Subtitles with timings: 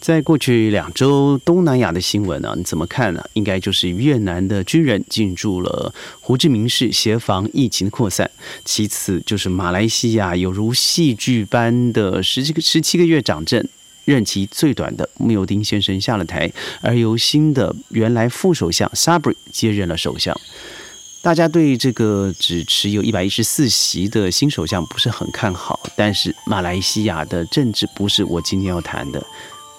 [0.00, 3.22] 在过去两周，东南亚的新闻呢，你怎么看呢？
[3.34, 8.30] 应该就是越南的军人进驻了胡志明市，协防疫情的扩散。
[8.64, 13.62] 其次就是马来西亚有如戏剧般的十七个十七个月长政，
[14.06, 20.34] 任期最短的穆尤丁先生下了台，而由新的原来副首相 Sabri 接任了首相。
[21.20, 29.22] 大家对这个只持有一百一十四席的新首相不是很看好，但是马来西亚的政治不是我今天要谈的。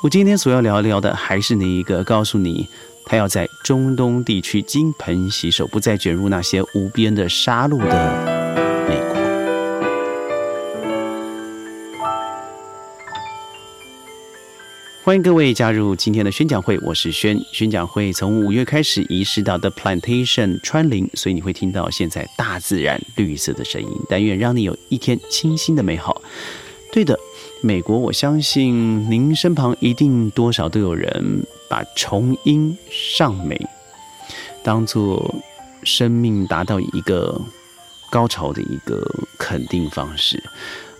[0.00, 2.68] 我今天所要聊聊的还是那一个，告诉你，
[3.04, 9.18] 他要在中东地区金盆洗手，不再卷入那些无边的杀戮的美国。
[15.02, 17.36] 欢迎各位加入今天的宣讲会，我是轩。
[17.52, 23.88] 宣讲会从五月开始移师到 The Plantation 川林，所以你会听到现在大自然绿色的声音。
[24.08, 26.22] 但愿让你有一天清新的美好。
[26.92, 27.18] 对的。
[27.60, 33.60] 美国，我相信您身旁一定多少都有人把重音上美
[34.62, 35.34] 当做
[35.82, 37.40] 生命达到一个
[38.10, 39.04] 高潮的一个
[39.38, 40.42] 肯定方式。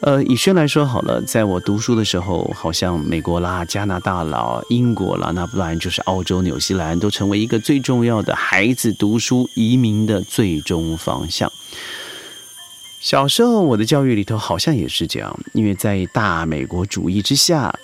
[0.00, 11.50] 呃，以轩来说好了，在我读书的时候，好像美国啦、加拿大啦、英国啦，那不然就是澳洲、纽西兰，都成为一个最重要的孩子读书移民的最终方向。
[13.00, 17.78] 小时候，我的教育里头好像也是这样，因为在大美国主义之下，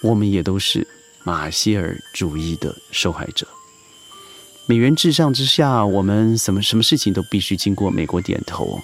[0.00, 0.86] 我们也都是
[1.24, 3.46] 马歇尔主义的受害者。
[4.66, 8.80] 美元至上之下，我们什么什么事情都必须经过美国点头，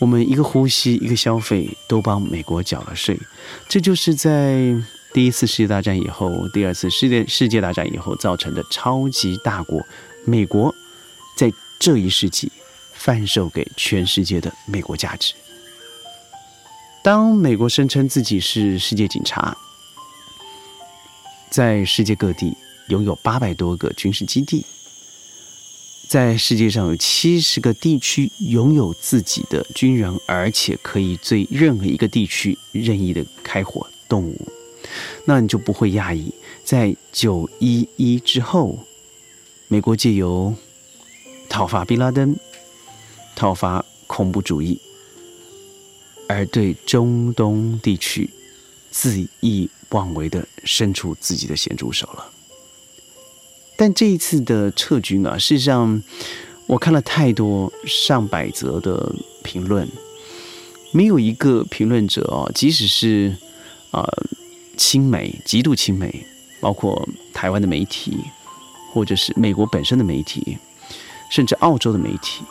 [0.00, 3.16] 我们一个呼吸、一个消费都帮美国缴了税。
[3.68, 4.74] 这就是在
[5.12, 9.80] 第一次世界大战以后、第二次世界世界大战以后造成的超级大国
[10.24, 10.74] 美国，
[11.36, 12.50] 在这一世纪。
[13.02, 15.34] 贩售给全世界的美国价值。
[17.02, 19.56] 当美国声称自己是世界警察，
[21.50, 22.56] 在世界各地
[22.90, 24.64] 拥有八百多个军事基地，
[26.06, 34.46] 在世界上有七十个地区拥有自己的军人，而且可以对任何一个地区任意的开火动武，
[35.24, 36.32] 那你就不会讶异，
[36.62, 38.78] 在九一一之后，
[39.66, 40.54] 美国借由
[41.48, 42.38] 讨伐宾拉登。
[43.34, 44.78] 讨伐恐怖主义，
[46.28, 48.30] 而对中东地区
[48.92, 52.30] 恣意妄为的伸出自己的咸猪手了。
[53.76, 56.02] 但这一次的撤军啊，事实上
[56.66, 59.88] 我看了太多上百则的评论，
[60.92, 63.34] 没有一个评论者哦，即使是
[63.90, 64.06] 啊
[64.76, 66.24] 亲美、极度亲美，
[66.60, 68.16] 包括台湾的媒体，
[68.92, 70.58] 或者是美国本身的媒体，
[71.30, 72.44] 甚至澳洲的媒体。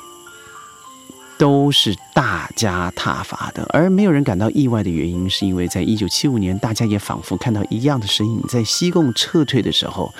[1.41, 10.13] 都是大加挞伐的，而没有人感到意外的原因，是因为在一九七五年，大家也仿佛看到一样的身影，在西贡撤退的时候，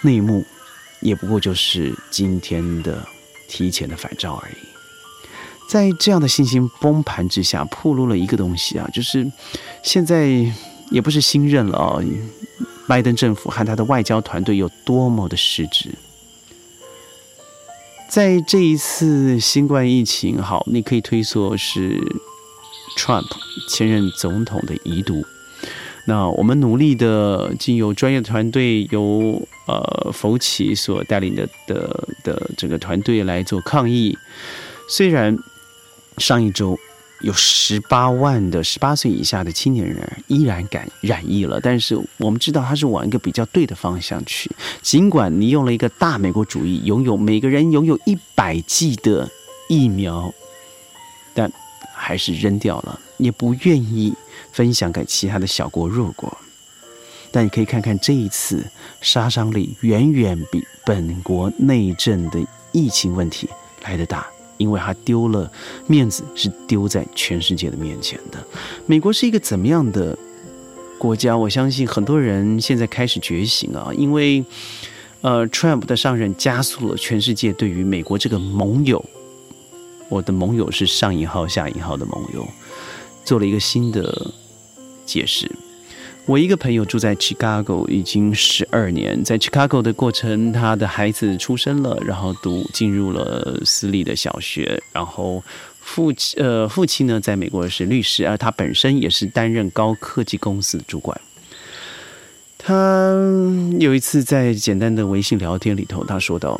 [0.00, 0.42] 那一幕
[1.02, 3.06] 也不过就是今天的
[3.46, 4.54] 提前的反照而已。
[5.68, 9.30] 在这样的信心崩盘之下，暴露了一个东西啊，就是
[9.82, 10.28] 现在
[10.90, 12.00] 也不是新任了啊，
[12.88, 15.90] 拜登政府和他的外交团队有多么的失职。
[18.14, 21.98] 在这一次新冠疫情，好，你可以推说是
[22.96, 23.26] Trump
[23.68, 25.24] 前任总统的遗毒。
[26.06, 34.16] 那我们努力的，经由专业团队，由呃福奇所带领的的的整个团队来做抗疫。
[34.88, 35.36] 虽然
[36.18, 36.78] 上一周。
[37.24, 44.50] 有十八万的十八岁以下的青年人依然感染疫了，但是我们知道他是往一个比较对的方向去。
[44.82, 49.26] 尽管你用了一个大美国主义，拥有每个人拥有一百剂的
[49.70, 50.30] 疫苗，
[51.32, 51.50] 但
[51.94, 54.12] 还是扔掉了，也不愿意
[54.52, 56.36] 分享给其他的小国弱国。
[57.32, 58.62] 但你可以看看这一次
[59.00, 62.38] 杀伤力远远比本国内政的
[62.70, 63.48] 疫情问题
[63.82, 64.33] 来得大。
[64.56, 65.50] 因为他丢了
[65.86, 68.38] 面子，是丢在全世界的面前的。
[68.86, 70.16] 美国是一个怎么样的
[70.98, 71.36] 国家？
[71.36, 74.44] 我相信很多人现在开始觉醒啊，因为
[75.20, 79.04] 呃，Trump 的上任加速了全世界对于美国这个盟友，
[80.08, 82.46] 我的盟友是上引号下引号的盟友，
[83.24, 84.30] 做了一个新的
[85.06, 85.50] 解释。
[86.26, 95.44] 我一个朋友住在 Chicago 已经十二年，在 Chicago 的过程，他的孩子出生了，然后读进入了私立的小学，然后
[95.80, 101.20] 父亲呃父亲呢在美国是律师，而他本身也是担任高科技公司的主管。
[102.56, 103.14] 他
[103.78, 106.58] 有一次在简单的微信聊天里头，他说到：“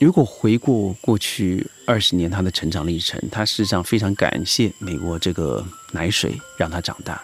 [0.00, 7.22] 如果回顾过去二十年他的成长历程，他事实上非常感谢美国这个奶水让他长大。”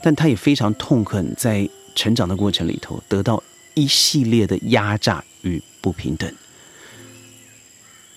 [0.00, 3.42] 但他也非常痛恨在成长的过程里头得到
[3.74, 6.32] 一系列的压榨与不平等。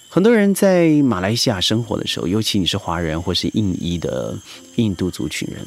[0.09, 4.37] 很多人在马来西亚生活的时候，尤其你是华人或是印裔的
[4.75, 5.65] 印度族群人，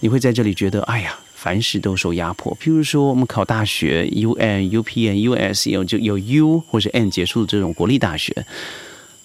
[0.00, 1.18] 你会在这里觉得，哎呀。
[1.38, 8.34] 凡事都受压迫，譬如说我们考大学，U N U P N U S 有就有 U 或者 N 结束的这种国立大学，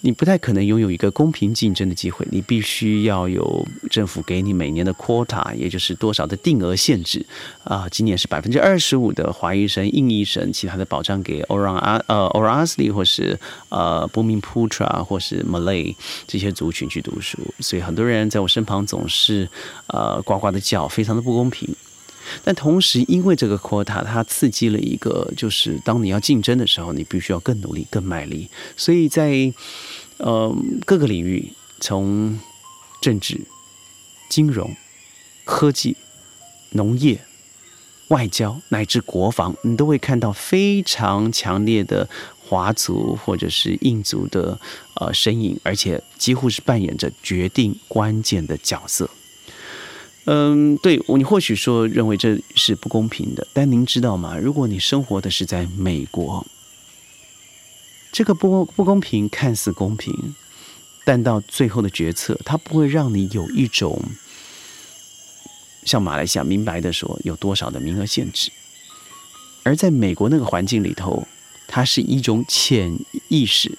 [0.04, 7.24] 你不太可能拥有一个公平竞争的机会，你必须要有政府给你每年的 quota，也就是多少的定额限制
[7.62, 7.86] 啊。
[7.88, 13.38] 今年是百分之二十五的华裔生、印裔生，其他的保障给 Orang 啊呃 Orasli 或是
[13.68, 15.94] 呃 Bumiputra 或是 Malay
[16.26, 19.48] 这些族群去读书，所以很多人在我身旁总是
[19.86, 21.72] 呃呱呱的叫，非常的不公平。
[22.44, 28.48] 但同时，因为这个 quota，它刺激了一个，就是当你要竞争的时候，你必须要更努力、更卖力。
[28.76, 29.52] 所以在
[30.18, 30.54] 呃
[30.84, 32.38] 各个领域，从
[33.00, 33.40] 政治、
[34.28, 34.74] 金融、
[35.44, 35.96] 科技、
[36.70, 37.20] 农业、
[38.08, 42.08] 外交乃至国防，你都会看到非常强烈的
[42.38, 44.60] 华族或者是印族的
[44.96, 49.08] 呃身影，而且几乎是扮演着决定关键的角色。
[50.24, 54.38] 嗯，对，你或许说认为这是不公平的，但您知道吗？
[54.38, 56.46] 如果你生活的是在美国，
[58.12, 60.34] 这个不不公平看似公平，
[61.04, 64.00] 但到最后的决策，它不会让你有一种
[65.84, 68.52] 像马来西亚明白的说有多少的名额限制，
[69.64, 71.26] 而在美国那个环境里头，
[71.66, 72.96] 它是一种潜
[73.26, 73.76] 意识。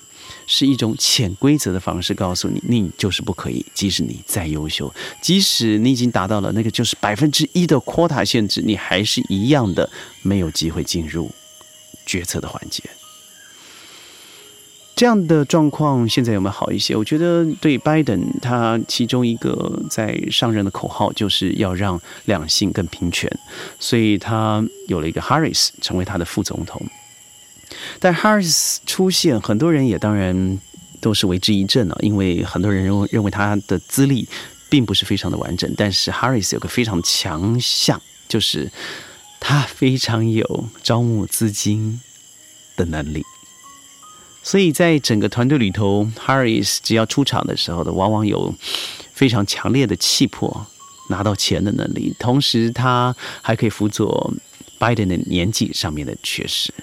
[0.47, 3.65] 是一种潜规则的方式，告诉你，你就是不可以。
[3.73, 9.89] 即使你再优秀，即使你已经达到了那个就是百分之一的 quota 限制，你还是一样的
[10.21, 11.31] 没有机会进入
[12.05, 12.83] 决策的环节。
[14.95, 16.95] 这样的状况现在有没有好一些？
[16.95, 23.27] 我觉得对拜登，他其中一个在上任的口号就是要让两性更平权，
[23.79, 26.79] 所以他有了一个 Harris 成为他的副总统。
[27.99, 30.59] 但 Harris 出现，很多人也当然
[31.01, 34.27] 都是为之一振了，因为很多人认为认为他的资历
[34.69, 35.73] 并不是非常的完整。
[35.77, 38.71] 但是 Harris 有个非常强项，就是
[39.39, 41.99] 他非常有招募资金
[42.75, 43.23] 的能力。
[44.41, 48.53] 所以在整个团队里头，Harris 只要出场的时候的，往往有
[49.13, 50.67] 非常强烈的气魄，
[51.09, 52.13] 拿到钱的能力。
[52.19, 54.33] 同时，他还可以辅佐
[54.77, 56.73] Biden 的年纪上面的缺失。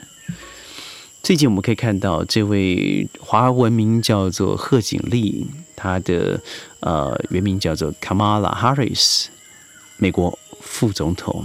[1.23, 5.47] 最近我们可以看到，这位华文名叫做贺锦丽，
[5.77, 6.41] 她的
[6.81, 9.27] 呃原名叫做 Kamala Harris，
[9.99, 11.45] 美国副总统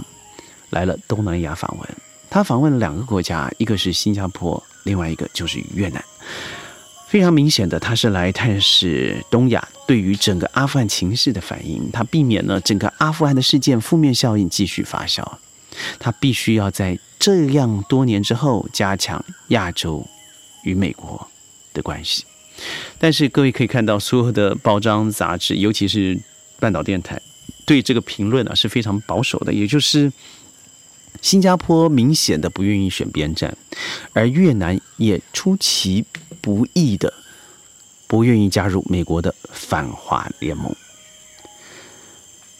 [0.70, 1.88] 来了东南亚访问。
[2.28, 6.04] 他访问了两个国家，一个是新加坡，另外一个就是越南。
[7.06, 15.22] 非常明显的，他是来探视东亚对于整个阿富汗情势的反应，他避免了整个阿富汗的事件负面效应继续发酵。
[16.00, 20.06] 他必须要在这样多年之后加强亚洲
[20.62, 21.28] 与美国
[21.72, 22.24] 的关系，
[22.98, 26.18] 但是各位可以看到，所有的报章杂志，尤其是
[26.58, 27.20] 半岛电台，
[27.64, 29.52] 对这个评论啊是非常保守的。
[29.52, 30.12] 也就是
[31.20, 33.56] 新加坡明显的不愿意选边站，
[34.12, 36.04] 而越南也出其
[36.40, 37.12] 不意的
[38.06, 40.74] 不愿意加入美国的反华联盟。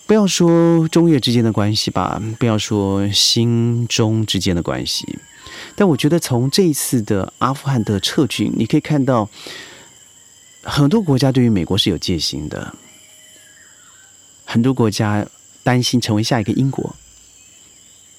[0.07, 5.19] 不要说中越之间的关系吧，不要说新中之间的关系，
[5.75, 9.29] 但我觉得从这一次的阿富汗的撤军，你可以看到
[10.63, 12.73] 很多国家对于美国是有戒心的，
[14.45, 15.27] 很多国家
[15.65, 16.95] 担心成为下一个英国，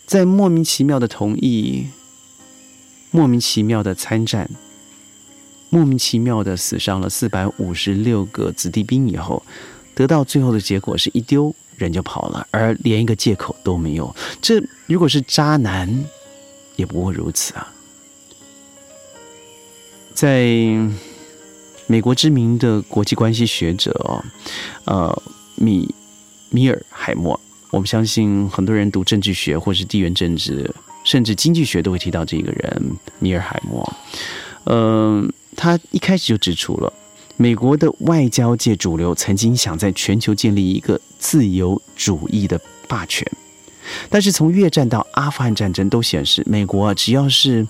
[0.05, 1.87] 在莫名其妙的同意、
[3.11, 4.49] 莫名其妙的参战、
[5.69, 9.41] 莫名其妙的死伤了四百五十六个子弟兵以后，
[9.97, 11.53] 得到最后的结果是一丢。
[11.77, 14.15] 人就跑了，而连一个借口都没有。
[14.41, 15.87] 这如果是渣男，
[16.75, 17.71] 也不过如此啊！
[20.11, 20.47] 在
[21.85, 24.25] 美国知名的国际关系学者哦，
[24.85, 25.21] 呃，
[25.53, 25.93] 米
[26.49, 27.39] 米尔海默，
[27.69, 30.73] 我们相信很多人读政治学或是地缘政治，
[31.03, 33.87] 甚至经济学都会提到这个人米尔海默。
[34.63, 36.91] 嗯，他一开始就指出了。
[37.39, 43.25] 美国的外交界主流曾经想在全球建立一个自由主义的霸权，
[44.09, 47.67] 但是从越战到阿富汗战争都显示，美国只要是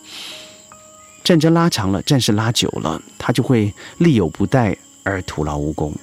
[1.22, 5.94] 战争拉长了，战事拉久了，他就会力有不逮而徒劳无功。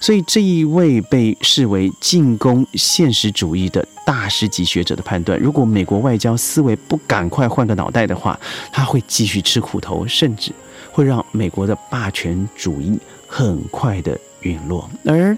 [0.00, 8.38] 所以这一位被视为进攻现实主义的大师级学者的判断，如果美国外交思维不赶快换个脑袋的话，
[8.72, 10.52] 他会继续吃苦头，甚至。
[10.92, 15.36] 会让美国的霸权主义很快的陨落，而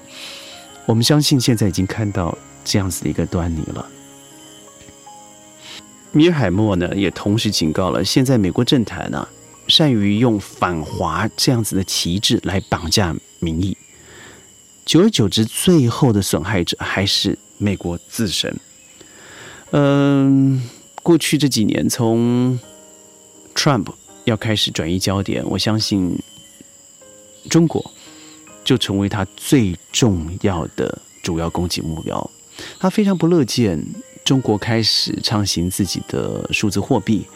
[0.84, 3.86] 我们相信现在已经看到这样子的一个端倪了。
[6.12, 9.26] 米尔海默呢，也同时警告了现在美国政坛呢，
[9.68, 13.76] 善于用反华这样子的旗帜来绑架民意，
[14.84, 18.56] 久而久之，最后的损害者还是美国自身。
[19.70, 20.62] 嗯，
[21.02, 22.58] 过去这几年，从
[23.54, 23.86] Trump
[24.24, 26.18] 要开始转移焦点，我相信
[27.48, 27.92] 中国
[28.64, 32.30] 就成为他最重要的主要攻击目标。
[32.78, 33.84] 他非常不乐见
[34.24, 37.26] 中国开始畅行自己的数字货币，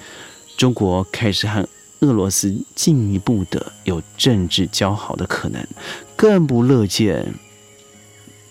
[0.57, 1.69] 中国开始和
[2.01, 5.67] 俄罗斯进一步的有政治交好的可能，
[6.17, 7.35] 更不乐见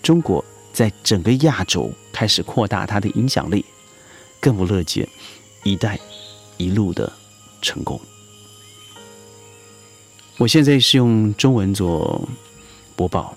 [0.02, 3.64] 中国在整个亚洲开始扩大它的影响力。
[4.40, 5.08] 更不乐见
[5.64, 5.98] “一带
[6.58, 7.12] 一路”的
[7.60, 8.00] 成功。
[10.38, 12.28] 我现在是用中文做
[12.94, 13.36] 播报，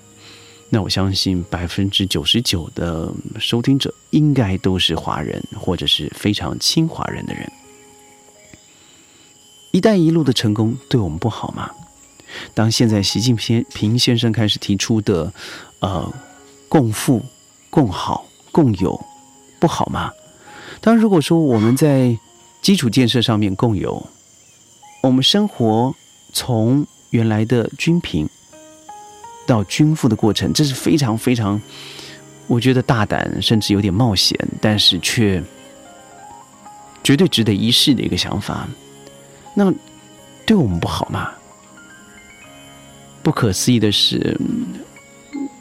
[0.68, 7.50] 那我相信百分之九十九的收听者应该都是华人，或者是非常亲华人的人。
[9.72, 11.68] “一带一路”的成功对我们不好吗？
[12.54, 15.32] 当现在习近平平先生开始提出的
[15.80, 16.08] “呃，
[16.68, 17.20] 共富、
[17.68, 19.04] 共好、共有”，
[19.58, 20.12] 不好吗？
[20.80, 22.16] 当然，如果说我们在
[22.62, 24.06] 基础建设上面共有，
[25.02, 25.92] 我们生活
[26.32, 28.28] 从原来的均贫
[29.46, 31.60] 到均富的过程，这是非常非常，
[32.46, 35.42] 我觉得大胆，甚至有点冒险，但是却
[37.04, 38.66] 绝对值得一试的一个想法。
[39.54, 39.72] 那
[40.46, 41.30] 对我们不好吗？
[43.22, 44.36] 不可思议的是，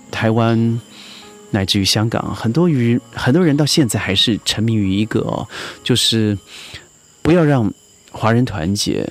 [0.09, 0.79] 台湾。
[1.53, 5.45] 乃至于香港，很多于很多人到现在还是沉迷于一个，
[5.83, 6.37] 就是
[7.21, 7.69] 不要让
[8.09, 9.05] 华人团结，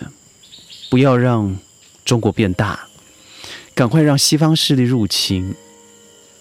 [0.90, 1.56] 不要让
[2.04, 2.80] 中国变大，
[3.74, 5.54] 赶快让西方势力入侵，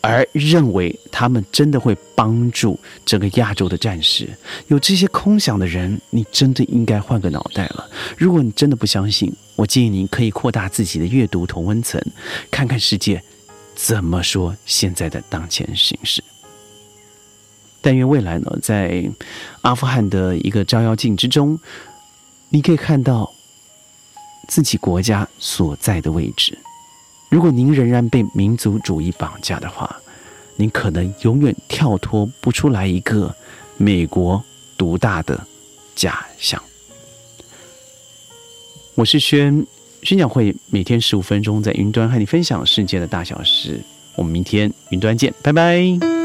[0.02, 4.28] 而认为他们真的会帮助整个亚洲的战事。
[4.68, 7.88] 有这些空想的人，你真的应该换个脑袋了。
[8.18, 12.02] 如果你真的不相信，我建议你可以扩大自己的阅读同温层，
[12.50, 13.22] 看看世界。
[13.76, 16.22] 怎么说现在的当前形势？
[17.82, 19.10] 但愿未来呢，在
[19.62, 21.58] 阿富汗的一个照妖镜之中，
[22.50, 23.29] 你可以看到
[24.50, 26.58] 自己国家所在的位置。
[27.30, 29.96] 如果您仍然被民族主义绑架的话，
[30.58, 33.34] 您可能永远跳脱不出来一个
[33.78, 34.44] 美国
[34.78, 35.40] 独大的
[35.96, 36.62] 假象。
[38.96, 39.66] 我是轩。
[40.02, 43.82] 宣讲会每天十五分钟，在云端和你分享世界的大小事。
[44.16, 46.19] 我们明天云端见，拜拜。